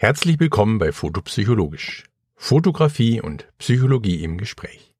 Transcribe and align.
Herzlich 0.00 0.38
willkommen 0.38 0.78
bei 0.78 0.92
Fotopsychologisch. 0.92 2.04
Fotografie 2.36 3.20
und 3.20 3.48
Psychologie 3.58 4.22
im 4.22 4.38
Gespräch. 4.38 4.94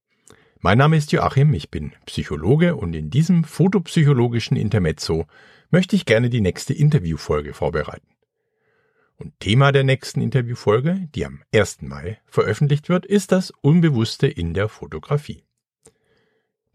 Mein 0.59 0.79
Name 0.79 0.97
ist 0.97 1.13
Joachim, 1.13 1.55
ich 1.55 1.71
bin 1.71 1.93
Psychologe 2.07 2.75
und 2.75 2.93
in 2.95 3.09
diesem 3.09 3.45
fotopsychologischen 3.45 4.57
Intermezzo 4.57 5.27
möchte 5.71 5.95
ich 5.95 6.05
gerne 6.05 6.31
die 6.31 6.41
nächste 6.41 6.75
Interviewfolge 6.75 7.55
vorbereiten. 7.55 8.09
Und 9.15 9.39
Thema 9.39 9.71
der 9.71 9.85
nächsten 9.85 10.21
Interviewfolge, 10.21 11.09
die 11.15 11.25
am 11.25 11.45
1. 11.55 11.83
Mai 11.83 12.19
veröffentlicht 12.27 12.89
wird, 12.89 13.07
ist 13.07 13.31
das 13.31 13.53
Unbewusste 13.61 14.27
in 14.27 14.53
der 14.53 14.69
Fotografie. 14.69 15.45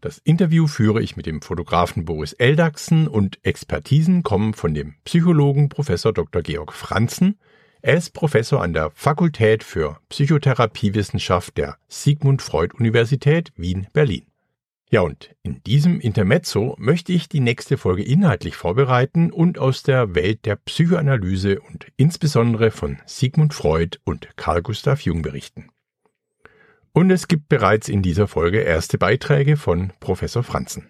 Das 0.00 0.16
Interview 0.16 0.66
führe 0.66 1.02
ich 1.02 1.14
mit 1.18 1.26
dem 1.26 1.42
Fotografen 1.42 2.06
Boris 2.06 2.32
Eldachsen 2.32 3.06
und 3.06 3.38
Expertisen 3.44 4.22
kommen 4.22 4.54
von 4.54 4.72
dem 4.72 4.94
Psychologen 5.04 5.68
Professor 5.68 6.14
Dr. 6.14 6.40
Georg 6.40 6.72
Franzen, 6.72 7.38
er 7.84 7.98
ist 7.98 8.14
Professor 8.14 8.62
an 8.62 8.72
der 8.72 8.90
Fakultät 8.94 9.62
für 9.62 9.98
Psychotherapiewissenschaft 10.08 11.58
der 11.58 11.76
Sigmund 11.86 12.40
Freud 12.40 12.74
Universität 12.78 13.52
Wien-Berlin. 13.56 14.24
Ja, 14.88 15.02
und 15.02 15.34
in 15.42 15.62
diesem 15.64 16.00
Intermezzo 16.00 16.76
möchte 16.78 17.12
ich 17.12 17.28
die 17.28 17.40
nächste 17.40 17.76
Folge 17.76 18.02
inhaltlich 18.02 18.56
vorbereiten 18.56 19.30
und 19.30 19.58
aus 19.58 19.82
der 19.82 20.14
Welt 20.14 20.46
der 20.46 20.56
Psychoanalyse 20.56 21.60
und 21.60 21.88
insbesondere 21.98 22.70
von 22.70 23.00
Sigmund 23.04 23.52
Freud 23.52 23.98
und 24.04 24.34
Carl 24.36 24.62
Gustav 24.62 25.02
Jung 25.02 25.20
berichten. 25.20 25.68
Und 26.92 27.10
es 27.10 27.28
gibt 27.28 27.50
bereits 27.50 27.90
in 27.90 28.00
dieser 28.00 28.28
Folge 28.28 28.60
erste 28.60 28.96
Beiträge 28.96 29.58
von 29.58 29.92
Professor 30.00 30.42
Franzen. 30.42 30.88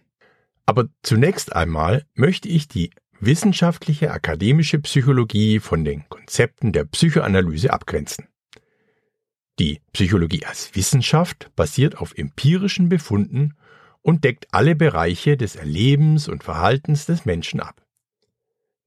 Aber 0.65 0.84
zunächst 1.03 1.56
einmal 1.56 2.05
möchte 2.15 2.48
ich 2.48 2.69
die 2.69 2.91
wissenschaftliche 3.20 4.11
akademische 4.11 4.79
Psychologie 4.81 5.61
von 5.61 5.84
den 5.84 6.09
Konzepten 6.09 6.73
der 6.73 6.84
Psychoanalyse 6.84 7.73
abgrenzen. 7.73 8.29
Die 9.59 9.81
Psychologie 9.93 10.45
als 10.45 10.75
Wissenschaft 10.75 11.51
basiert 11.55 11.98
auf 11.98 12.17
empirischen 12.17 12.89
Befunden 12.89 13.55
und 14.03 14.25
deckt 14.25 14.48
alle 14.51 14.75
Bereiche 14.75 15.37
des 15.37 15.56
Erlebens 15.56 16.29
und 16.29 16.45
Verhaltens 16.45 17.06
des 17.06 17.25
Menschen 17.25 17.61
ab. 17.61 17.84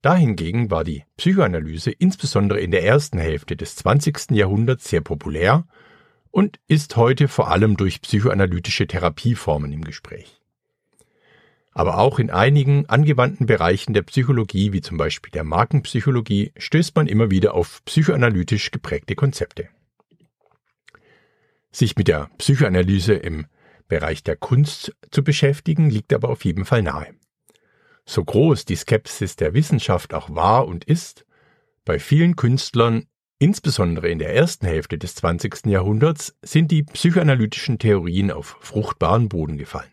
Dahingegen 0.02 0.70
war 0.70 0.84
die 0.84 1.04
Psychoanalyse 1.18 1.92
insbesondere 1.92 2.60
in 2.60 2.72
der 2.72 2.84
ersten 2.84 3.18
Hälfte 3.18 3.56
des 3.56 3.76
20. 3.78 4.32
Jahrhunderts 4.32 4.90
sehr 4.90 5.02
populär 5.02 5.66
und 6.30 6.60
ist 6.68 6.96
heute 6.98 7.28
vor 7.28 7.50
allem 7.50 7.78
durch 7.78 8.02
psychoanalytische 8.02 8.88
Therapieformen 8.88 9.72
im 9.72 9.84
Gespräch 9.84 10.38
aber 11.78 12.00
auch 12.00 12.18
in 12.18 12.32
einigen 12.32 12.88
angewandten 12.88 13.46
Bereichen 13.46 13.94
der 13.94 14.02
Psychologie, 14.02 14.74
wie 14.74 14.82
zum 14.82 14.98
Beispiel 14.98 15.30
der 15.30 15.44
Markenpsychologie, 15.44 16.52
stößt 16.58 16.96
man 16.96 17.06
immer 17.06 17.30
wieder 17.30 17.54
auf 17.54 17.86
psychoanalytisch 17.86 18.72
geprägte 18.72 19.14
Konzepte. 19.14 19.70
Sich 21.72 21.96
mit 21.96 22.08
der 22.08 22.32
Psychoanalyse 22.40 23.14
im 23.14 23.46
Bereich 23.88 24.24
der 24.24 24.38
Kunst 24.38 24.96
zu 25.12 25.24
beschäftigen, 25.24 25.92
liegt 25.92 26.14
aber 26.14 26.30
auf 26.30 26.46
jeden 26.46 26.66
Fall 26.66 26.82
nahe. 26.82 27.14
So 28.08 28.26
groß 28.26 28.66
die 28.66 28.76
Skepsis 28.76 29.36
der 29.36 29.54
Wissenschaft 29.54 30.16
auch 30.16 30.34
war 30.34 30.68
und 30.68 30.84
ist, 30.84 31.28
bei 31.86 32.00
vielen 32.00 32.36
Künstlern, 32.36 33.06
insbesondere 33.38 34.10
in 34.10 34.18
der 34.18 34.34
ersten 34.34 34.66
Hälfte 34.66 34.98
des 34.98 35.14
20. 35.14 35.68
Jahrhunderts, 35.68 36.36
sind 36.42 36.72
die 36.72 36.82
psychoanalytischen 36.82 37.78
Theorien 37.78 38.32
auf 38.32 38.58
fruchtbaren 38.62 39.30
Boden 39.30 39.60
gefallen. 39.60 39.92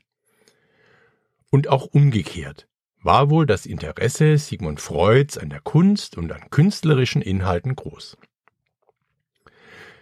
Und 1.55 1.69
auch 1.69 1.87
umgekehrt 1.87 2.67
war 3.01 3.31
wohl 3.31 3.47
das 3.47 3.65
Interesse 3.65 4.39
Sigmund 4.39 4.81
Freuds 4.81 5.39
an 5.39 5.51
der 5.51 5.61
Kunst 5.61 6.19
und 6.19 6.33
an 6.33 6.51
künstlerischen 6.51 7.23
Inhalten 7.23 7.77
groß. 7.77 8.17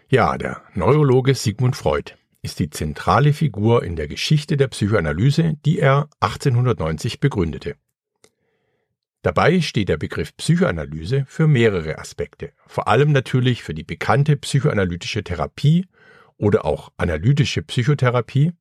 Ja, 0.08 0.38
der 0.38 0.62
Neurologe 0.72 1.34
Sigmund 1.34 1.76
Freud 1.76 2.14
ist 2.40 2.58
die 2.58 2.70
zentrale 2.70 3.34
Figur 3.34 3.82
in 3.84 3.96
der 3.96 4.08
Geschichte 4.08 4.56
der 4.56 4.68
Psychoanalyse, 4.68 5.58
die 5.66 5.78
er 5.78 6.08
1890 6.20 7.20
begründete. 7.20 7.76
Dabei 9.20 9.60
steht 9.60 9.90
der 9.90 9.98
Begriff 9.98 10.34
Psychoanalyse 10.38 11.26
für 11.26 11.46
mehrere 11.46 11.98
Aspekte, 11.98 12.52
vor 12.66 12.88
allem 12.88 13.12
natürlich 13.12 13.62
für 13.62 13.74
die 13.74 13.84
bekannte 13.84 14.38
psychoanalytische 14.38 15.22
Therapie 15.22 15.84
oder 16.38 16.64
auch 16.64 16.92
analytische 16.96 17.60
Psychotherapie, 17.60 18.52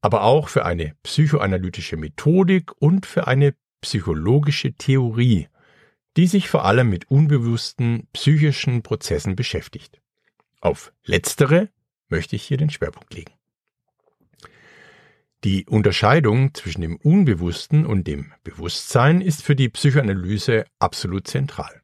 aber 0.00 0.22
auch 0.22 0.48
für 0.48 0.64
eine 0.64 0.94
psychoanalytische 1.02 1.96
Methodik 1.96 2.72
und 2.80 3.06
für 3.06 3.26
eine 3.26 3.54
psychologische 3.80 4.72
Theorie, 4.72 5.48
die 6.16 6.26
sich 6.26 6.48
vor 6.48 6.64
allem 6.64 6.88
mit 6.90 7.10
unbewussten 7.10 8.08
psychischen 8.12 8.82
Prozessen 8.82 9.36
beschäftigt. 9.36 10.00
Auf 10.60 10.92
letztere 11.04 11.68
möchte 12.08 12.36
ich 12.36 12.42
hier 12.42 12.56
den 12.56 12.70
Schwerpunkt 12.70 13.14
legen. 13.14 13.32
Die 15.44 15.64
Unterscheidung 15.66 16.52
zwischen 16.52 16.82
dem 16.82 16.96
Unbewussten 16.96 17.86
und 17.86 18.06
dem 18.06 18.32
Bewusstsein 18.44 19.22
ist 19.22 19.42
für 19.42 19.56
die 19.56 19.70
Psychoanalyse 19.70 20.64
absolut 20.78 21.26
zentral. 21.28 21.80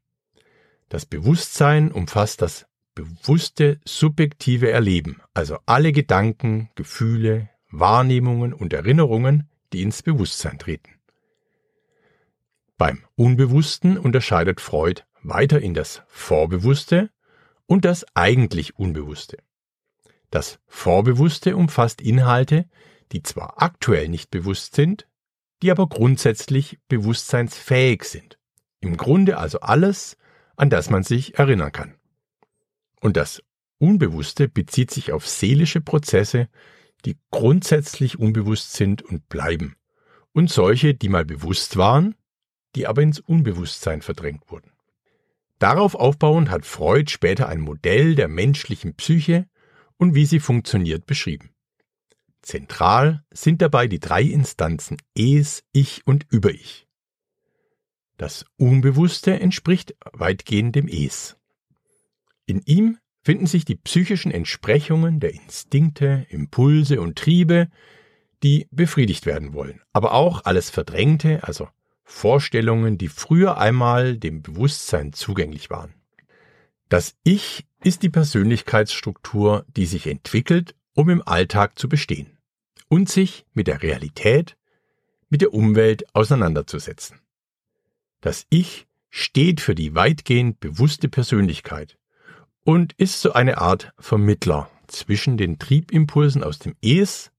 Das 0.90 1.06
Bewusstsein 1.06 1.90
umfasst 1.90 2.42
das 2.42 2.66
bewusste 2.94 3.80
subjektive 3.84 4.70
Erleben, 4.70 5.22
also 5.32 5.58
alle 5.64 5.92
Gedanken, 5.92 6.70
Gefühle, 6.74 7.48
Wahrnehmungen 7.70 8.52
und 8.52 8.72
Erinnerungen, 8.72 9.48
die 9.72 9.82
ins 9.82 10.02
Bewusstsein 10.02 10.58
treten. 10.58 10.94
Beim 12.78 13.04
Unbewussten 13.14 13.98
unterscheidet 13.98 14.60
Freud 14.60 15.02
weiter 15.22 15.60
in 15.60 15.74
das 15.74 16.02
Vorbewusste 16.08 17.10
und 17.66 17.84
das 17.84 18.04
eigentlich 18.14 18.78
Unbewusste. 18.78 19.38
Das 20.30 20.58
Vorbewusste 20.66 21.56
umfasst 21.56 22.00
Inhalte, 22.00 22.68
die 23.12 23.22
zwar 23.22 23.62
aktuell 23.62 24.08
nicht 24.08 24.30
bewusst 24.30 24.74
sind, 24.74 25.08
die 25.62 25.70
aber 25.70 25.88
grundsätzlich 25.88 26.78
bewusstseinsfähig 26.88 28.04
sind. 28.04 28.38
Im 28.80 28.96
Grunde 28.96 29.38
also 29.38 29.60
alles, 29.60 30.16
an 30.56 30.70
das 30.70 30.90
man 30.90 31.02
sich 31.02 31.38
erinnern 31.38 31.72
kann. 31.72 31.94
Und 33.00 33.16
das 33.16 33.42
Unbewusste 33.78 34.48
bezieht 34.48 34.90
sich 34.90 35.12
auf 35.12 35.26
seelische 35.26 35.80
Prozesse, 35.80 36.48
die 37.06 37.16
grundsätzlich 37.30 38.18
unbewusst 38.18 38.74
sind 38.74 39.02
und 39.02 39.28
bleiben, 39.28 39.76
und 40.32 40.50
solche, 40.50 40.94
die 40.94 41.08
mal 41.08 41.24
bewusst 41.24 41.76
waren, 41.76 42.14
die 42.74 42.86
aber 42.86 43.02
ins 43.02 43.20
Unbewusstsein 43.20 44.02
verdrängt 44.02 44.50
wurden. 44.50 44.72
Darauf 45.58 45.94
aufbauend 45.94 46.50
hat 46.50 46.66
Freud 46.66 47.10
später 47.10 47.48
ein 47.48 47.60
Modell 47.60 48.14
der 48.14 48.28
menschlichen 48.28 48.94
Psyche 48.94 49.48
und 49.96 50.14
wie 50.14 50.26
sie 50.26 50.40
funktioniert 50.40 51.06
beschrieben. 51.06 51.54
Zentral 52.42 53.24
sind 53.32 53.62
dabei 53.62 53.88
die 53.88 53.98
drei 53.98 54.22
Instanzen 54.22 54.98
Es, 55.14 55.64
Ich 55.72 56.06
und 56.06 56.26
Über-Ich. 56.30 56.86
Das 58.18 58.44
Unbewusste 58.56 59.40
entspricht 59.40 59.96
weitgehend 60.12 60.76
dem 60.76 60.88
Es. 60.88 61.36
In 62.44 62.60
ihm 62.62 62.98
finden 63.26 63.46
sich 63.46 63.64
die 63.64 63.74
psychischen 63.74 64.30
Entsprechungen 64.30 65.18
der 65.18 65.34
Instinkte, 65.34 66.28
Impulse 66.28 67.00
und 67.00 67.18
Triebe, 67.18 67.66
die 68.44 68.68
befriedigt 68.70 69.26
werden 69.26 69.52
wollen, 69.52 69.80
aber 69.92 70.12
auch 70.12 70.44
alles 70.44 70.70
Verdrängte, 70.70 71.42
also 71.42 71.68
Vorstellungen, 72.04 72.98
die 72.98 73.08
früher 73.08 73.58
einmal 73.58 74.16
dem 74.16 74.42
Bewusstsein 74.42 75.12
zugänglich 75.12 75.70
waren. 75.70 75.92
Das 76.88 77.16
Ich 77.24 77.66
ist 77.82 78.04
die 78.04 78.10
Persönlichkeitsstruktur, 78.10 79.66
die 79.76 79.86
sich 79.86 80.06
entwickelt, 80.06 80.76
um 80.94 81.10
im 81.10 81.26
Alltag 81.26 81.80
zu 81.80 81.88
bestehen 81.88 82.38
und 82.86 83.08
sich 83.08 83.44
mit 83.54 83.66
der 83.66 83.82
Realität, 83.82 84.56
mit 85.30 85.40
der 85.40 85.52
Umwelt 85.52 86.14
auseinanderzusetzen. 86.14 87.18
Das 88.20 88.46
Ich 88.50 88.86
steht 89.10 89.60
für 89.60 89.74
die 89.74 89.96
weitgehend 89.96 90.60
bewusste 90.60 91.08
Persönlichkeit, 91.08 91.98
und 92.66 92.94
ist 92.94 93.20
so 93.20 93.32
eine 93.32 93.58
Art 93.58 93.92
Vermittler 93.96 94.68
zwischen 94.88 95.36
den 95.36 95.60
Triebimpulsen 95.60 96.42
aus 96.42 96.58
dem 96.58 96.74
Es 96.82 97.30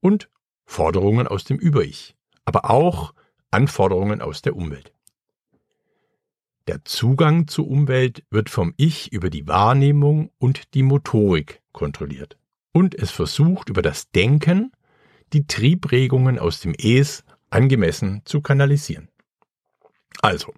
und 0.00 0.28
Forderungen 0.66 1.26
aus 1.26 1.44
dem 1.44 1.56
Über-Ich, 1.56 2.14
aber 2.44 2.70
auch 2.70 3.14
Anforderungen 3.50 4.20
aus 4.20 4.42
der 4.42 4.54
Umwelt. 4.54 4.92
Der 6.66 6.84
Zugang 6.84 7.48
zur 7.48 7.68
Umwelt 7.68 8.24
wird 8.28 8.50
vom 8.50 8.74
Ich 8.76 9.10
über 9.12 9.30
die 9.30 9.48
Wahrnehmung 9.48 10.30
und 10.36 10.74
die 10.74 10.82
Motorik 10.82 11.62
kontrolliert. 11.72 12.36
Und 12.72 12.94
es 12.94 13.10
versucht 13.10 13.70
über 13.70 13.80
das 13.80 14.10
Denken 14.10 14.72
die 15.32 15.46
Triebregungen 15.46 16.38
aus 16.38 16.60
dem 16.60 16.74
Es 16.76 17.24
angemessen 17.48 18.20
zu 18.26 18.42
kanalisieren. 18.42 19.08
Also, 20.20 20.52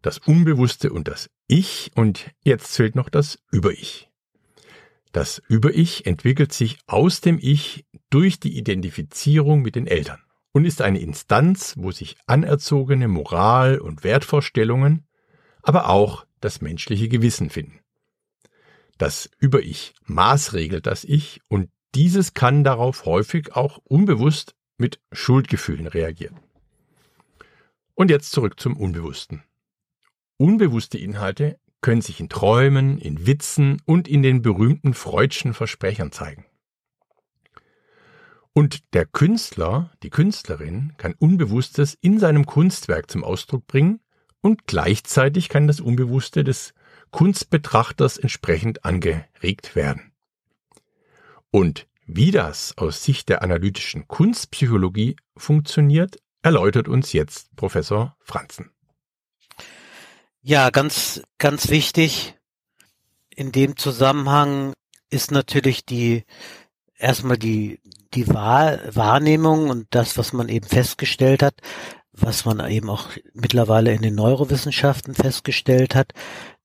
das 0.00 0.16
Unbewusste 0.16 0.90
und 0.90 1.08
das 1.08 1.28
Ich 1.50 1.92
und 1.94 2.30
jetzt 2.44 2.74
zählt 2.74 2.94
noch 2.94 3.08
das 3.08 3.38
Über-Ich. 3.50 4.10
Das 5.12 5.42
Über-Ich 5.48 6.04
entwickelt 6.04 6.52
sich 6.52 6.78
aus 6.86 7.22
dem 7.22 7.38
Ich 7.40 7.86
durch 8.10 8.38
die 8.38 8.58
Identifizierung 8.58 9.62
mit 9.62 9.74
den 9.74 9.86
Eltern 9.86 10.20
und 10.52 10.66
ist 10.66 10.82
eine 10.82 11.00
Instanz, 11.00 11.74
wo 11.78 11.90
sich 11.90 12.18
anerzogene 12.26 13.08
Moral- 13.08 13.78
und 13.78 14.04
Wertvorstellungen, 14.04 15.06
aber 15.62 15.88
auch 15.88 16.26
das 16.40 16.60
menschliche 16.60 17.08
Gewissen 17.08 17.48
finden. 17.48 17.80
Das 18.98 19.30
Über-Ich 19.38 19.94
maßregelt 20.04 20.86
das 20.86 21.04
Ich 21.04 21.40
und 21.48 21.70
dieses 21.94 22.34
kann 22.34 22.62
darauf 22.62 23.06
häufig 23.06 23.56
auch 23.56 23.78
unbewusst 23.84 24.54
mit 24.76 25.00
Schuldgefühlen 25.12 25.86
reagieren. 25.86 26.38
Und 27.94 28.10
jetzt 28.10 28.32
zurück 28.32 28.60
zum 28.60 28.76
Unbewussten. 28.76 29.44
Unbewusste 30.38 30.98
Inhalte 30.98 31.58
können 31.80 32.00
sich 32.00 32.20
in 32.20 32.28
Träumen, 32.28 32.98
in 32.98 33.26
Witzen 33.26 33.82
und 33.84 34.06
in 34.06 34.22
den 34.22 34.40
berühmten 34.40 34.94
Freudschen 34.94 35.52
Versprechern 35.52 36.12
zeigen. 36.12 36.46
Und 38.52 38.94
der 38.94 39.04
Künstler, 39.04 39.92
die 40.02 40.10
Künstlerin, 40.10 40.94
kann 40.96 41.14
Unbewusstes 41.18 41.98
in 42.00 42.20
seinem 42.20 42.46
Kunstwerk 42.46 43.10
zum 43.10 43.24
Ausdruck 43.24 43.66
bringen 43.66 44.00
und 44.40 44.66
gleichzeitig 44.66 45.48
kann 45.48 45.66
das 45.66 45.80
Unbewusste 45.80 46.44
des 46.44 46.72
Kunstbetrachters 47.10 48.16
entsprechend 48.16 48.84
angeregt 48.84 49.74
werden. 49.74 50.12
Und 51.50 51.88
wie 52.06 52.30
das 52.30 52.78
aus 52.78 53.02
Sicht 53.02 53.28
der 53.28 53.42
analytischen 53.42 54.06
Kunstpsychologie 54.06 55.16
funktioniert, 55.36 56.18
erläutert 56.42 56.88
uns 56.88 57.12
jetzt 57.12 57.54
Professor 57.56 58.16
Franzen. 58.20 58.70
Ja, 60.42 60.70
ganz, 60.70 61.22
ganz 61.38 61.68
wichtig 61.68 62.34
in 63.34 63.52
dem 63.52 63.76
Zusammenhang 63.76 64.72
ist 65.10 65.30
natürlich 65.30 65.84
die 65.84 66.24
erstmal 66.96 67.36
die, 67.36 67.80
die 68.14 68.28
Wahr, 68.28 68.78
Wahrnehmung 68.94 69.70
und 69.70 69.86
das, 69.90 70.18
was 70.18 70.32
man 70.32 70.48
eben 70.48 70.66
festgestellt 70.66 71.42
hat, 71.42 71.54
was 72.12 72.44
man 72.44 72.68
eben 72.70 72.90
auch 72.90 73.08
mittlerweile 73.32 73.92
in 73.92 74.02
den 74.02 74.14
Neurowissenschaften 74.14 75.14
festgestellt 75.14 75.94
hat, 75.94 76.12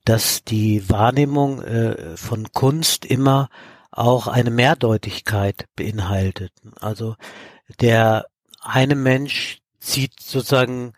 dass 0.05 0.43
die 0.43 0.89
Wahrnehmung 0.89 1.61
äh, 1.61 2.17
von 2.17 2.51
Kunst 2.51 3.05
immer 3.05 3.49
auch 3.91 4.27
eine 4.27 4.51
Mehrdeutigkeit 4.51 5.65
beinhaltet. 5.75 6.51
Also 6.79 7.15
der 7.79 8.25
eine 8.61 8.95
Mensch 8.95 9.59
zieht 9.79 10.19
sozusagen 10.19 10.93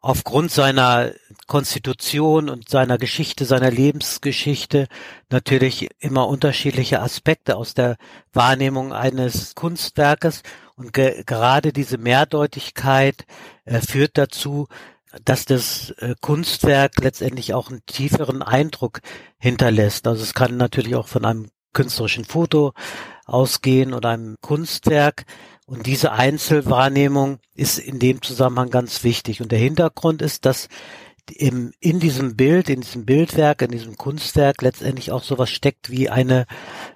aufgrund 0.00 0.50
seiner 0.50 1.12
Konstitution 1.50 2.48
und 2.48 2.68
seiner 2.68 2.96
Geschichte, 2.96 3.44
seiner 3.44 3.72
Lebensgeschichte 3.72 4.86
natürlich 5.30 5.88
immer 5.98 6.28
unterschiedliche 6.28 7.02
Aspekte 7.02 7.56
aus 7.56 7.74
der 7.74 7.96
Wahrnehmung 8.32 8.92
eines 8.92 9.56
Kunstwerkes 9.56 10.44
und 10.76 10.92
ge 10.92 11.24
gerade 11.26 11.72
diese 11.72 11.98
Mehrdeutigkeit 11.98 13.26
äh, 13.64 13.80
führt 13.80 14.16
dazu, 14.16 14.68
dass 15.24 15.44
das 15.44 15.90
äh, 15.98 16.14
Kunstwerk 16.20 16.92
letztendlich 17.00 17.52
auch 17.52 17.68
einen 17.68 17.84
tieferen 17.84 18.42
Eindruck 18.42 19.00
hinterlässt. 19.40 20.06
Also 20.06 20.22
es 20.22 20.34
kann 20.34 20.56
natürlich 20.56 20.94
auch 20.94 21.08
von 21.08 21.24
einem 21.24 21.48
künstlerischen 21.72 22.24
Foto 22.24 22.74
ausgehen 23.26 23.92
oder 23.92 24.10
einem 24.10 24.36
Kunstwerk. 24.40 25.24
Und 25.66 25.86
diese 25.86 26.12
Einzelwahrnehmung 26.12 27.40
ist 27.56 27.80
in 27.80 27.98
dem 27.98 28.22
Zusammenhang 28.22 28.70
ganz 28.70 29.02
wichtig. 29.02 29.40
Und 29.40 29.50
der 29.50 29.58
Hintergrund 29.58 30.22
ist, 30.22 30.44
dass 30.44 30.68
im, 31.32 31.72
in 31.80 32.00
diesem 32.00 32.36
Bild, 32.36 32.68
in 32.68 32.80
diesem 32.80 33.04
Bildwerk, 33.04 33.62
in 33.62 33.70
diesem 33.70 33.96
Kunstwerk 33.96 34.62
letztendlich 34.62 35.12
auch 35.12 35.22
sowas 35.22 35.50
steckt 35.50 35.90
wie 35.90 36.08
eine 36.08 36.46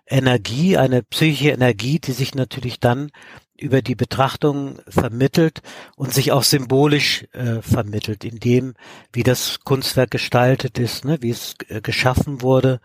Energie, 0.06 0.76
eine 0.76 1.02
psychische 1.02 1.50
Energie, 1.50 1.98
die 1.98 2.12
sich 2.12 2.34
natürlich 2.34 2.80
dann 2.80 3.10
über 3.56 3.82
die 3.82 3.94
Betrachtung 3.94 4.80
vermittelt 4.88 5.62
und 5.96 6.12
sich 6.12 6.32
auch 6.32 6.42
symbolisch 6.42 7.26
äh, 7.32 7.62
vermittelt, 7.62 8.24
in 8.24 8.40
dem, 8.40 8.74
wie 9.12 9.22
das 9.22 9.60
Kunstwerk 9.60 10.10
gestaltet 10.10 10.78
ist, 10.78 11.04
ne, 11.04 11.18
wie 11.20 11.30
es 11.30 11.54
äh, 11.68 11.80
geschaffen 11.80 12.42
wurde. 12.42 12.80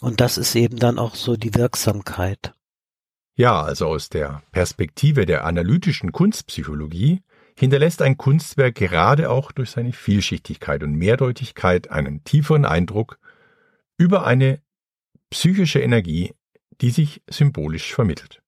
Und 0.00 0.20
das 0.20 0.38
ist 0.38 0.54
eben 0.54 0.78
dann 0.78 0.98
auch 0.98 1.14
so 1.14 1.36
die 1.36 1.54
Wirksamkeit. 1.54 2.54
Ja, 3.36 3.62
also 3.62 3.86
aus 3.88 4.08
der 4.08 4.42
Perspektive 4.52 5.26
der 5.26 5.44
analytischen 5.44 6.12
Kunstpsychologie 6.12 7.22
hinterlässt 7.56 8.02
ein 8.02 8.16
Kunstwerk 8.16 8.74
gerade 8.74 9.30
auch 9.30 9.52
durch 9.52 9.70
seine 9.70 9.92
Vielschichtigkeit 9.92 10.82
und 10.82 10.94
Mehrdeutigkeit 10.94 11.90
einen 11.90 12.24
tieferen 12.24 12.64
Eindruck 12.64 13.18
über 13.96 14.26
eine 14.26 14.60
psychische 15.30 15.80
Energie, 15.80 16.34
die 16.80 16.90
sich 16.90 17.22
symbolisch 17.28 17.94
vermittelt. 17.94 18.42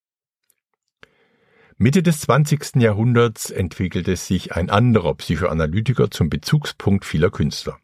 Mitte 1.79 2.03
des 2.03 2.21
20. 2.21 2.77
Jahrhunderts 2.77 3.51
entwickelte 3.51 4.17
sich 4.17 4.57
ein 4.57 4.71
anderer 4.71 5.15
Psychoanalytiker 5.15 6.11
zum 6.11 6.31
Bezugspunkt 6.31 7.05
vieler 7.05 7.31
Künstler. 7.31 7.79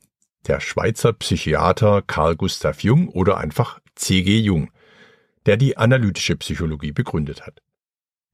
Der 0.46 0.60
Schweizer 0.60 1.12
Psychiater 1.12 2.02
Carl 2.02 2.36
Gustav 2.36 2.82
Jung 2.82 3.08
oder 3.08 3.36
einfach 3.36 3.80
C.G. 3.94 4.38
Jung, 4.38 4.70
der 5.46 5.56
die 5.56 5.76
analytische 5.76 6.36
Psychologie 6.36 6.92
begründet 6.92 7.46
hat. 7.46 7.60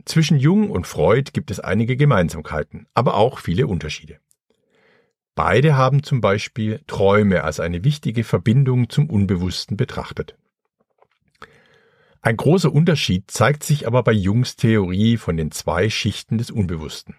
Zwischen 0.09 0.39
Jung 0.39 0.71
und 0.71 0.87
Freud 0.87 1.33
gibt 1.35 1.51
es 1.51 1.61
einige 1.61 1.95
Gemeinsamkeiten, 1.95 2.87
aber 2.95 3.13
auch 3.13 3.41
viele 3.41 3.67
Unterschiede. 3.67 4.19
Beide 5.35 5.77
haben 5.77 6.03
zum 6.03 6.23
Beispiel 6.23 6.81
Träume 6.87 7.45
als 7.45 7.61
eine 7.61 7.85
wichtige 7.85 8.25
Verbindung 8.25 8.89
zum 8.89 9.11
Unbewussten 9.11 9.77
betrachtet. 9.77 10.35
Ein 12.23 12.39
großer 12.39 12.73
Unterschied 12.73 13.31
zeigt 13.31 13.63
sich 13.63 13.87
aber 13.87 14.03
bei 14.03 14.13
Jungs 14.13 14.57
Theorie 14.57 15.19
von 15.19 15.37
den 15.37 15.51
zwei 15.51 15.91
Schichten 15.91 16.39
des 16.39 16.51
Unbewussten. 16.51 17.15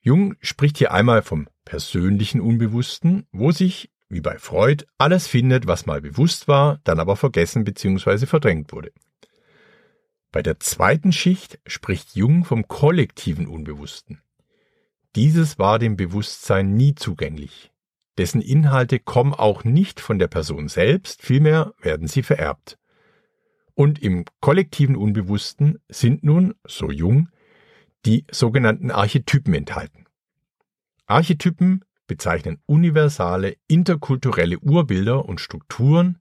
Jung 0.00 0.36
spricht 0.40 0.78
hier 0.78 0.92
einmal 0.92 1.22
vom 1.22 1.48
persönlichen 1.64 2.40
Unbewussten, 2.40 3.26
wo 3.32 3.50
sich 3.50 3.90
wie 4.08 4.20
bei 4.20 4.38
Freud, 4.38 4.84
alles 4.96 5.26
findet, 5.26 5.66
was 5.66 5.86
mal 5.86 6.00
bewusst 6.00 6.46
war, 6.46 6.78
dann 6.84 7.00
aber 7.00 7.16
vergessen 7.16 7.64
bzw. 7.64 8.26
verdrängt 8.26 8.72
wurde. 8.72 8.92
Bei 10.32 10.42
der 10.42 10.60
zweiten 10.60 11.12
Schicht 11.12 11.58
spricht 11.66 12.14
Jung 12.14 12.44
vom 12.44 12.68
kollektiven 12.68 13.48
Unbewussten. 13.48 14.22
Dieses 15.16 15.58
war 15.58 15.80
dem 15.80 15.96
Bewusstsein 15.96 16.74
nie 16.74 16.94
zugänglich. 16.94 17.72
Dessen 18.16 18.40
Inhalte 18.40 19.00
kommen 19.00 19.34
auch 19.34 19.64
nicht 19.64 19.98
von 19.98 20.20
der 20.20 20.28
Person 20.28 20.68
selbst, 20.68 21.22
vielmehr 21.22 21.74
werden 21.80 22.06
sie 22.06 22.22
vererbt. 22.22 22.78
Und 23.74 24.00
im 24.00 24.24
kollektiven 24.40 24.94
Unbewussten 24.94 25.78
sind 25.88 26.22
nun, 26.22 26.54
so 26.64 26.90
Jung, 26.90 27.28
die 28.06 28.24
sogenannten 28.30 28.90
Archetypen 28.92 29.54
enthalten. 29.54 30.04
Archetypen 31.06 31.84
bezeichnen 32.06 32.60
universale 32.66 33.56
interkulturelle 33.66 34.58
Urbilder 34.60 35.24
und 35.24 35.40
Strukturen, 35.40 36.19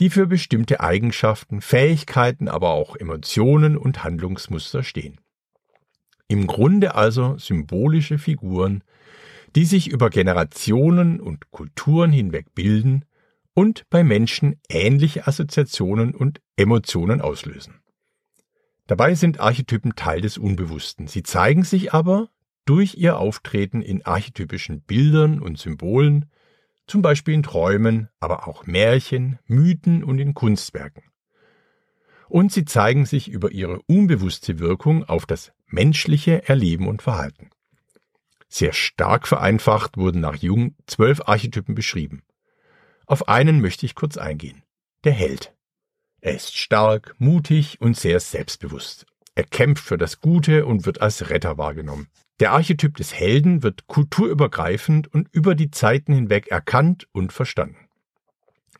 die 0.00 0.10
für 0.10 0.26
bestimmte 0.26 0.80
Eigenschaften, 0.80 1.60
Fähigkeiten, 1.60 2.48
aber 2.48 2.70
auch 2.70 2.96
Emotionen 2.96 3.76
und 3.76 4.04
Handlungsmuster 4.04 4.82
stehen. 4.82 5.20
Im 6.28 6.46
Grunde 6.46 6.94
also 6.94 7.36
symbolische 7.38 8.18
Figuren, 8.18 8.82
die 9.54 9.64
sich 9.64 9.88
über 9.88 10.10
Generationen 10.10 11.20
und 11.20 11.50
Kulturen 11.50 12.10
hinweg 12.10 12.54
bilden 12.54 13.04
und 13.54 13.88
bei 13.88 14.02
Menschen 14.02 14.60
ähnliche 14.68 15.26
Assoziationen 15.28 16.14
und 16.14 16.40
Emotionen 16.56 17.20
auslösen. 17.20 17.80
Dabei 18.86 19.14
sind 19.14 19.40
Archetypen 19.40 19.94
Teil 19.94 20.20
des 20.20 20.36
Unbewussten. 20.36 21.06
Sie 21.06 21.22
zeigen 21.22 21.62
sich 21.62 21.94
aber 21.94 22.28
durch 22.66 22.96
ihr 22.96 23.18
Auftreten 23.18 23.80
in 23.80 24.04
archetypischen 24.04 24.82
Bildern 24.82 25.40
und 25.40 25.58
Symbolen, 25.58 26.26
zum 26.86 27.02
Beispiel 27.02 27.34
in 27.34 27.42
Träumen, 27.42 28.08
aber 28.20 28.46
auch 28.48 28.66
Märchen, 28.66 29.38
Mythen 29.46 30.04
und 30.04 30.18
in 30.18 30.34
Kunstwerken. 30.34 31.04
Und 32.28 32.52
sie 32.52 32.64
zeigen 32.64 33.06
sich 33.06 33.28
über 33.28 33.52
ihre 33.52 33.80
unbewusste 33.86 34.58
Wirkung 34.58 35.04
auf 35.04 35.26
das 35.26 35.52
menschliche 35.66 36.48
Erleben 36.48 36.88
und 36.88 37.02
Verhalten. 37.02 37.50
Sehr 38.48 38.72
stark 38.72 39.26
vereinfacht 39.26 39.96
wurden 39.96 40.20
nach 40.20 40.36
Jung 40.36 40.76
zwölf 40.86 41.22
Archetypen 41.26 41.74
beschrieben. 41.74 42.22
Auf 43.06 43.28
einen 43.28 43.60
möchte 43.60 43.84
ich 43.84 43.94
kurz 43.94 44.16
eingehen. 44.16 44.62
Der 45.04 45.12
Held. 45.12 45.52
Er 46.20 46.34
ist 46.34 46.56
stark, 46.56 47.14
mutig 47.18 47.80
und 47.80 47.96
sehr 47.96 48.18
selbstbewusst. 48.20 49.06
Er 49.34 49.44
kämpft 49.44 49.84
für 49.84 49.98
das 49.98 50.20
Gute 50.20 50.64
und 50.64 50.86
wird 50.86 51.02
als 51.02 51.28
Retter 51.28 51.58
wahrgenommen. 51.58 52.08
Der 52.40 52.52
Archetyp 52.52 52.96
des 52.96 53.14
Helden 53.14 53.62
wird 53.62 53.86
kulturübergreifend 53.86 55.12
und 55.12 55.28
über 55.32 55.54
die 55.54 55.70
Zeiten 55.70 56.12
hinweg 56.12 56.48
erkannt 56.48 57.06
und 57.12 57.32
verstanden. 57.32 57.88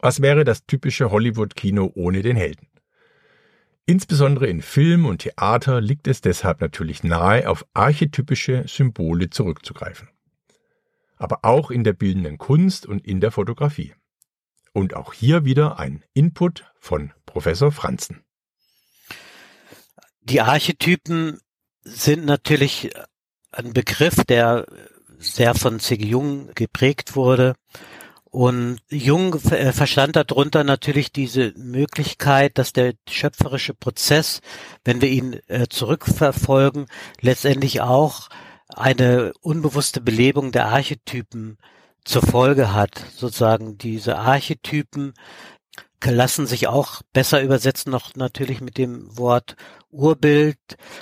Was 0.00 0.20
wäre 0.20 0.44
das 0.44 0.66
typische 0.66 1.10
Hollywood-Kino 1.10 1.92
ohne 1.94 2.22
den 2.22 2.36
Helden? 2.36 2.68
Insbesondere 3.86 4.48
in 4.48 4.60
Film 4.60 5.06
und 5.06 5.18
Theater 5.18 5.80
liegt 5.80 6.08
es 6.08 6.20
deshalb 6.20 6.60
natürlich 6.60 7.04
nahe, 7.04 7.48
auf 7.48 7.64
archetypische 7.74 8.64
Symbole 8.66 9.30
zurückzugreifen. 9.30 10.08
Aber 11.16 11.40
auch 11.42 11.70
in 11.70 11.84
der 11.84 11.92
bildenden 11.92 12.38
Kunst 12.38 12.86
und 12.86 13.06
in 13.06 13.20
der 13.20 13.30
Fotografie. 13.30 13.94
Und 14.72 14.94
auch 14.94 15.12
hier 15.12 15.44
wieder 15.44 15.78
ein 15.78 16.02
Input 16.12 16.64
von 16.80 17.12
Professor 17.24 17.70
Franzen. 17.70 18.24
Die 20.22 20.40
Archetypen 20.40 21.38
sind 21.82 22.24
natürlich 22.24 22.90
ein 23.56 23.72
Begriff, 23.72 24.16
der 24.28 24.66
sehr 25.18 25.54
von 25.54 25.80
C.G. 25.80 26.04
Jung 26.04 26.50
geprägt 26.54 27.16
wurde 27.16 27.54
Und 28.30 28.78
Jung 28.90 29.34
äh, 29.50 29.72
verstand 29.72 30.16
darunter 30.16 30.64
natürlich 30.64 31.12
diese 31.12 31.52
Möglichkeit, 31.56 32.58
dass 32.58 32.72
der 32.72 32.94
schöpferische 33.08 33.74
Prozess, 33.74 34.40
wenn 34.84 35.00
wir 35.00 35.08
ihn 35.08 35.40
äh, 35.46 35.68
zurückverfolgen, 35.68 36.86
letztendlich 37.20 37.80
auch 37.80 38.28
eine 38.68 39.32
unbewusste 39.40 40.00
Belebung 40.00 40.50
der 40.50 40.66
Archetypen 40.66 41.58
zur 42.04 42.22
Folge 42.22 42.74
hat. 42.74 43.04
Sozusagen 43.14 43.78
diese 43.78 44.18
Archetypen 44.18 45.14
lassen 46.04 46.46
sich 46.46 46.66
auch 46.66 47.02
besser 47.12 47.40
übersetzen 47.40 47.92
noch 47.92 48.14
natürlich 48.14 48.60
mit 48.60 48.78
dem 48.78 49.16
Wort 49.16 49.56
Urbild 49.90 50.58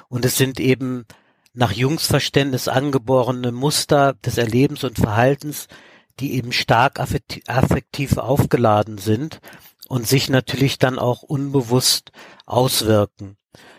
und 0.08 0.24
es 0.24 0.36
sind 0.36 0.60
eben 0.60 1.06
nach 1.54 1.72
Jungs 1.72 2.06
Verständnis 2.06 2.68
angeborene 2.68 3.52
Muster 3.52 4.14
des 4.24 4.38
Erlebens 4.38 4.84
und 4.84 4.98
Verhaltens, 4.98 5.68
die 6.20 6.34
eben 6.34 6.52
stark 6.52 7.00
affektiv 7.00 8.18
aufgeladen 8.18 8.98
sind 8.98 9.40
und 9.88 10.06
sich 10.06 10.28
natürlich 10.28 10.78
dann 10.78 10.98
auch 10.98 11.22
unbewusst 11.22 12.12
auswirken. 12.46 13.36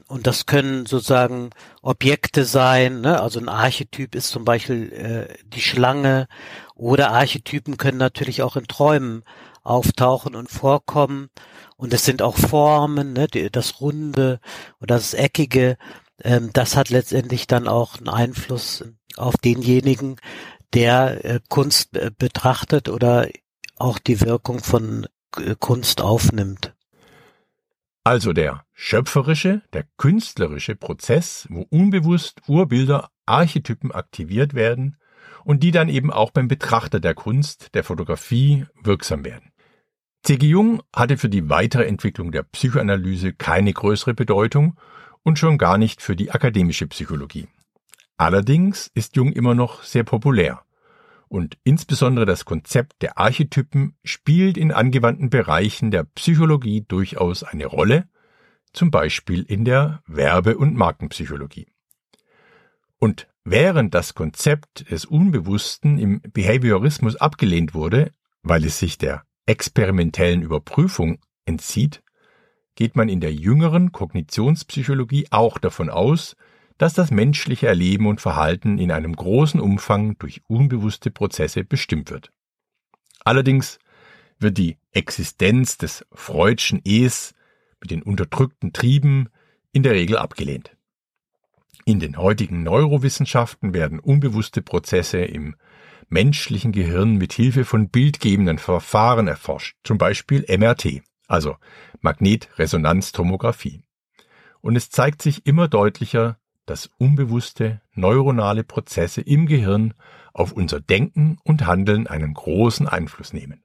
Und 0.07 0.27
das 0.27 0.45
können 0.45 0.85
sozusagen 0.85 1.49
Objekte 1.81 2.45
sein, 2.45 3.01
ne? 3.01 3.19
also 3.21 3.39
ein 3.39 3.49
Archetyp 3.49 4.13
ist 4.13 4.29
zum 4.29 4.45
Beispiel 4.45 4.91
äh, 4.93 5.33
die 5.47 5.61
Schlange 5.61 6.27
oder 6.75 7.11
Archetypen 7.11 7.77
können 7.77 7.97
natürlich 7.97 8.43
auch 8.43 8.55
in 8.55 8.67
Träumen 8.67 9.23
auftauchen 9.63 10.35
und 10.35 10.51
vorkommen. 10.51 11.29
Und 11.77 11.93
es 11.93 12.05
sind 12.05 12.21
auch 12.21 12.37
Formen, 12.37 13.13
ne? 13.13 13.27
das 13.27 13.81
Runde 13.81 14.39
oder 14.79 14.95
das 14.95 15.13
Eckige, 15.13 15.77
ähm, 16.23 16.49
das 16.53 16.75
hat 16.75 16.89
letztendlich 16.89 17.47
dann 17.47 17.67
auch 17.67 17.97
einen 17.97 18.09
Einfluss 18.09 18.85
auf 19.17 19.35
denjenigen, 19.37 20.17
der 20.73 21.23
äh, 21.25 21.39
Kunst 21.49 21.95
äh, 21.95 22.11
betrachtet 22.17 22.89
oder 22.89 23.27
auch 23.77 23.99
die 23.99 24.21
Wirkung 24.21 24.59
von 24.59 25.07
äh, 25.37 25.55
Kunst 25.59 26.01
aufnimmt. 26.01 26.73
Also 28.03 28.33
der 28.33 28.65
schöpferische, 28.73 29.61
der 29.71 29.85
künstlerische 29.97 30.75
Prozess, 30.75 31.47
wo 31.49 31.65
unbewusst 31.69 32.41
Urbilder, 32.47 33.09
Archetypen 33.25 33.91
aktiviert 33.91 34.53
werden 34.55 34.97
und 35.45 35.63
die 35.63 35.71
dann 35.71 35.87
eben 35.89 36.11
auch 36.11 36.31
beim 36.31 36.47
Betrachter 36.47 36.99
der 36.99 37.13
Kunst, 37.13 37.73
der 37.75 37.83
Fotografie 37.83 38.65
wirksam 38.81 39.23
werden. 39.23 39.51
C.G. 40.23 40.47
Jung 40.47 40.81
hatte 40.93 41.17
für 41.17 41.29
die 41.29 41.49
weitere 41.49 41.85
Entwicklung 41.85 42.31
der 42.31 42.43
Psychoanalyse 42.43 43.33
keine 43.33 43.73
größere 43.73 44.13
Bedeutung 44.13 44.77
und 45.23 45.39
schon 45.39 45.57
gar 45.57 45.77
nicht 45.77 46.01
für 46.01 46.15
die 46.15 46.31
akademische 46.31 46.87
Psychologie. 46.87 47.47
Allerdings 48.17 48.91
ist 48.93 49.15
Jung 49.15 49.31
immer 49.31 49.55
noch 49.55 49.83
sehr 49.83 50.03
populär. 50.03 50.61
Und 51.27 51.57
insbesondere 51.63 52.25
das 52.25 52.45
Konzept 52.45 53.01
der 53.01 53.17
Archetypen 53.17 53.97
spielt 54.03 54.57
in 54.57 54.71
angewandten 54.71 55.29
Bereichen 55.29 55.89
der 55.89 56.03
Psychologie 56.03 56.85
durchaus 56.87 57.43
eine 57.43 57.65
Rolle, 57.65 58.07
zum 58.71 58.91
Beispiel 58.91 59.41
in 59.43 59.65
der 59.65 60.03
Werbe- 60.05 60.57
und 60.57 60.75
Markenpsychologie. 60.75 61.67
Und 62.99 63.27
während 63.43 63.93
das 63.93 64.13
Konzept 64.13 64.89
des 64.91 65.05
Unbewussten 65.05 65.97
im 65.97 66.21
Behaviorismus 66.21 67.15
abgelehnt 67.15 67.73
wurde, 67.73 68.11
weil 68.43 68.63
es 68.65 68.79
sich 68.79 68.97
der 68.97 69.23
experimentellen 69.45 70.41
Überprüfung 70.41 71.19
entzieht, 71.45 72.03
geht 72.75 72.95
man 72.95 73.09
in 73.09 73.19
der 73.19 73.33
jüngeren 73.33 73.91
Kognitionspsychologie 73.91 75.27
auch 75.31 75.57
davon 75.57 75.89
aus, 75.89 76.35
dass 76.77 76.93
das 76.93 77.11
menschliche 77.11 77.67
Erleben 77.67 78.07
und 78.07 78.19
Verhalten 78.19 78.77
in 78.77 78.91
einem 78.91 79.15
großen 79.15 79.59
Umfang 79.59 80.17
durch 80.17 80.41
unbewusste 80.47 81.11
Prozesse 81.11 81.63
bestimmt 81.63 82.09
wird. 82.09 82.31
Allerdings 83.23 83.79
wird 84.39 84.57
die 84.57 84.77
Existenz 84.91 85.77
des 85.77 86.05
Freudschen 86.11 86.81
Es 86.83 87.33
mit 87.79 87.91
den 87.91 88.01
unterdrückten 88.01 88.73
Trieben 88.73 89.29
in 89.71 89.83
der 89.83 89.93
Regel 89.93 90.17
abgelehnt. 90.17 90.75
In 91.85 91.99
den 91.99 92.17
heutigen 92.17 92.63
Neurowissenschaften 92.63 93.73
werden 93.73 93.99
unbewusste 93.99 94.61
Prozesse 94.61 95.19
im 95.19 95.55
menschlichen 96.09 96.71
Gehirn 96.71 97.15
mit 97.17 97.33
Hilfe 97.33 97.65
von 97.65 97.89
bildgebenden 97.89 98.57
Verfahren 98.57 99.27
erforscht, 99.27 99.75
zum 99.83 99.97
Beispiel 99.97 100.45
MRT, 100.47 101.01
also 101.33 101.57
Magnetresonanztomographie. 102.01 103.81
Und 104.61 104.75
es 104.75 104.91
zeigt 104.91 105.21
sich 105.23 105.45
immer 105.47 105.67
deutlicher, 105.67 106.37
dass 106.67 106.91
unbewusste 106.97 107.81
neuronale 107.93 108.63
Prozesse 108.63 109.21
im 109.21 109.47
Gehirn 109.47 109.95
auf 110.33 110.53
unser 110.53 110.79
Denken 110.79 111.39
und 111.43 111.65
Handeln 111.65 112.07
einen 112.07 112.35
großen 112.35 112.87
Einfluss 112.87 113.33
nehmen. 113.33 113.63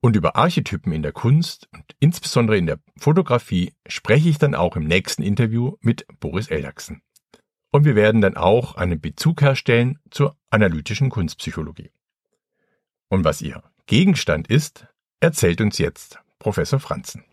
Und 0.00 0.16
über 0.16 0.34
Archetypen 0.34 0.92
in 0.92 1.02
der 1.02 1.12
Kunst 1.12 1.68
und 1.72 1.84
insbesondere 2.00 2.58
in 2.58 2.66
der 2.66 2.80
Fotografie 2.96 3.72
spreche 3.86 4.28
ich 4.28 4.38
dann 4.38 4.54
auch 4.54 4.76
im 4.76 4.84
nächsten 4.84 5.22
Interview 5.22 5.76
mit 5.80 6.06
Boris 6.18 6.48
Eldachsen. 6.48 7.02
Und 7.70 7.84
wir 7.84 7.94
werden 7.94 8.20
dann 8.20 8.36
auch 8.36 8.74
einen 8.74 9.00
Bezug 9.00 9.42
herstellen 9.42 10.00
zur 10.10 10.36
analytischen 10.50 11.08
Kunstpsychologie. 11.08 11.92
Und 13.08 13.24
was 13.24 13.42
ihr 13.42 13.62
Gegenstand 13.86 14.48
ist, 14.48 14.86
erzählt 15.20 15.60
uns 15.60 15.78
jetzt 15.78 16.18
Professor 16.40 16.80
Franzen. 16.80 17.24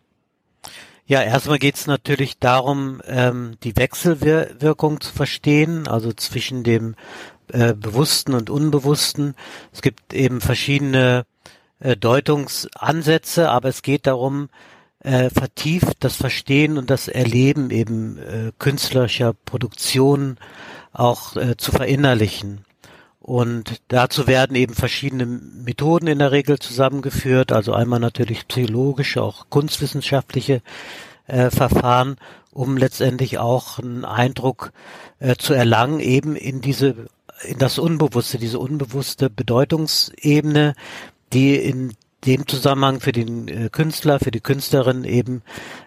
Ja, 1.07 1.23
erstmal 1.23 1.57
geht 1.57 1.75
es 1.75 1.87
natürlich 1.87 2.37
darum, 2.37 3.01
ähm, 3.05 3.55
die 3.63 3.77
Wechselwirkung 3.77 4.99
zu 4.99 5.13
verstehen, 5.13 5.87
also 5.87 6.11
zwischen 6.11 6.63
dem 6.63 6.95
äh, 7.47 7.73
Bewussten 7.73 8.33
und 8.33 8.49
Unbewussten. 8.49 9.33
Es 9.71 9.81
gibt 9.81 10.13
eben 10.13 10.41
verschiedene 10.41 11.25
äh, 11.79 11.95
Deutungsansätze, 11.95 13.49
aber 13.49 13.69
es 13.69 13.83
geht 13.83 14.05
darum, 14.05 14.49
äh, 14.99 15.29
vertieft 15.29 16.03
das 16.03 16.17
Verstehen 16.17 16.77
und 16.77 16.89
das 16.89 17.07
Erleben 17.07 17.71
eben 17.71 18.17
äh, 18.17 18.51
künstlerischer 18.59 19.31
Produktionen 19.33 20.37
auch 20.91 21.37
äh, 21.37 21.55
zu 21.55 21.71
verinnerlichen. 21.71 22.65
Und 23.19 23.81
dazu 23.87 24.27
werden 24.27 24.55
eben 24.55 24.73
verschiedene 24.73 25.25
Methoden 25.25 26.07
in 26.07 26.19
der 26.19 26.31
Regel 26.31 26.59
zusammengeführt, 26.59 27.51
also 27.51 27.73
einmal 27.73 27.99
natürlich 27.99 28.47
psychologische, 28.47 29.21
auch 29.21 29.47
kunstwissenschaftliche 29.49 30.61
äh, 31.25 31.49
Verfahren, 31.49 32.17
um 32.51 32.77
letztendlich 32.77 33.37
auch 33.37 33.79
einen 33.79 34.05
Eindruck 34.05 34.71
äh, 35.19 35.35
zu 35.35 35.53
erlangen, 35.53 35.99
eben 35.99 36.35
in 36.35 36.61
diese, 36.61 37.07
in 37.43 37.57
das 37.57 37.79
Unbewusste, 37.79 38.37
diese 38.37 38.59
unbewusste 38.59 39.29
Bedeutungsebene, 39.29 40.73
die 41.33 41.55
in 41.55 41.93
dem 42.27 42.45
Zusammenhang 42.47 42.99
für 42.99 43.13
den 43.13 43.47
äh, 43.47 43.69
Künstler, 43.71 44.19
für 44.19 44.31
die 44.31 44.41
Künstlerin 44.41 45.05
eben 45.05 45.41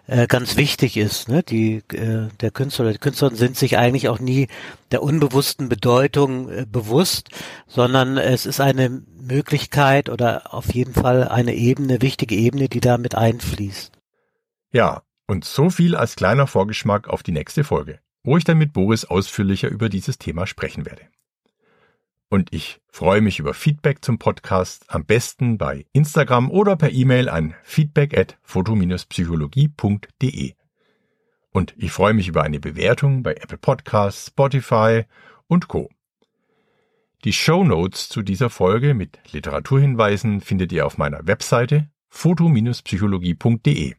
äh, 0.06 0.26
ganz 0.26 0.56
wichtig 0.56 0.96
ist. 0.96 1.28
Ne? 1.28 1.42
Die, 1.42 1.82
äh, 1.92 2.28
der 2.40 2.50
Künstler 2.50 2.86
oder 2.86 2.92
die 2.92 2.98
Künstlerin 2.98 3.36
sind 3.36 3.56
sich 3.56 3.76
eigentlich 3.78 4.08
auch 4.08 4.18
nie 4.18 4.48
der 4.90 5.02
unbewussten 5.02 5.68
Bedeutung 5.68 6.48
äh, 6.48 6.66
bewusst, 6.66 7.28
sondern 7.66 8.16
es 8.16 8.46
ist 8.46 8.60
eine 8.60 9.02
Möglichkeit 9.20 10.08
oder 10.08 10.54
auf 10.54 10.74
jeden 10.74 10.94
Fall 10.94 11.28
eine 11.28 11.54
Ebene, 11.54 12.02
wichtige 12.02 12.34
Ebene, 12.34 12.68
die 12.68 12.80
da 12.80 12.98
mit 12.98 13.14
einfließt. 13.14 13.92
Ja, 14.72 15.02
und 15.26 15.44
so 15.44 15.70
viel 15.70 15.94
als 15.94 16.16
kleiner 16.16 16.46
Vorgeschmack 16.46 17.08
auf 17.08 17.22
die 17.22 17.32
nächste 17.32 17.62
Folge, 17.62 18.00
wo 18.24 18.36
ich 18.36 18.44
dann 18.44 18.58
mit 18.58 18.72
Boris 18.72 19.04
ausführlicher 19.04 19.68
über 19.68 19.88
dieses 19.88 20.18
Thema 20.18 20.46
sprechen 20.46 20.86
werde. 20.86 21.02
Und 22.32 22.52
ich 22.52 22.80
freue 22.88 23.20
mich 23.20 23.40
über 23.40 23.54
Feedback 23.54 24.04
zum 24.04 24.20
Podcast 24.20 24.84
am 24.86 25.04
besten 25.04 25.58
bei 25.58 25.84
Instagram 25.92 26.48
oder 26.48 26.76
per 26.76 26.92
E-Mail 26.92 27.28
an 27.28 27.56
feedback 27.64 28.16
at 28.16 28.38
foto-psychologie.de. 28.42 30.54
Und 31.50 31.74
ich 31.76 31.90
freue 31.90 32.14
mich 32.14 32.28
über 32.28 32.44
eine 32.44 32.60
Bewertung 32.60 33.24
bei 33.24 33.34
Apple 33.34 33.58
Podcasts, 33.58 34.28
Spotify 34.28 35.06
und 35.48 35.66
Co. 35.66 35.90
Die 37.24 37.32
Show 37.32 37.64
Notes 37.64 38.08
zu 38.08 38.22
dieser 38.22 38.48
Folge 38.48 38.94
mit 38.94 39.18
Literaturhinweisen 39.32 40.40
findet 40.40 40.70
ihr 40.70 40.86
auf 40.86 40.98
meiner 40.98 41.26
Webseite 41.26 41.90
foto-psychologie.de. 42.10 43.96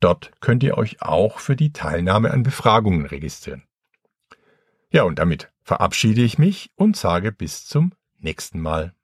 Dort 0.00 0.32
könnt 0.40 0.64
ihr 0.64 0.76
euch 0.76 1.00
auch 1.00 1.38
für 1.38 1.54
die 1.54 1.72
Teilnahme 1.72 2.32
an 2.32 2.42
Befragungen 2.42 3.06
registrieren. 3.06 3.62
Ja, 4.90 5.04
und 5.04 5.20
damit 5.20 5.52
verabschiede 5.66 6.22
ich 6.22 6.38
mich 6.38 6.70
und 6.76 6.96
sage 6.96 7.32
bis 7.32 7.66
zum 7.66 7.92
nächsten 8.20 8.60
Mal. 8.60 8.94